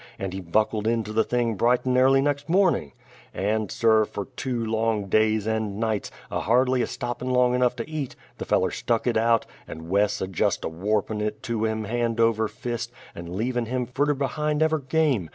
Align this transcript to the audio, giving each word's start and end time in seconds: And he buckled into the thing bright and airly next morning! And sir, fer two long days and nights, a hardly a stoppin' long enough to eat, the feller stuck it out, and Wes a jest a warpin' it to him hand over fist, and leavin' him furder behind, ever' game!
And 0.17 0.33
he 0.33 0.39
buckled 0.41 0.87
into 0.87 1.13
the 1.13 1.23
thing 1.23 1.53
bright 1.53 1.85
and 1.85 1.95
airly 1.95 2.21
next 2.21 2.49
morning! 2.49 2.93
And 3.35 3.69
sir, 3.71 4.03
fer 4.03 4.25
two 4.35 4.65
long 4.65 5.09
days 5.09 5.45
and 5.45 5.79
nights, 5.79 6.09
a 6.31 6.39
hardly 6.39 6.81
a 6.81 6.87
stoppin' 6.87 7.29
long 7.29 7.53
enough 7.53 7.75
to 7.75 7.87
eat, 7.87 8.15
the 8.39 8.45
feller 8.45 8.71
stuck 8.71 9.05
it 9.05 9.15
out, 9.15 9.45
and 9.67 9.91
Wes 9.91 10.19
a 10.19 10.25
jest 10.27 10.65
a 10.65 10.69
warpin' 10.69 11.21
it 11.21 11.43
to 11.43 11.65
him 11.65 11.83
hand 11.83 12.19
over 12.19 12.47
fist, 12.47 12.91
and 13.13 13.29
leavin' 13.35 13.67
him 13.67 13.85
furder 13.85 14.15
behind, 14.15 14.63
ever' 14.63 14.79
game! 14.79 15.29